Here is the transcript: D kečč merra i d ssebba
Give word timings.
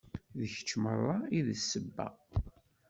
D 0.39 0.41
kečč 0.51 0.69
merra 0.81 1.15
i 1.37 1.39
d 1.45 1.47
ssebba 1.59 2.07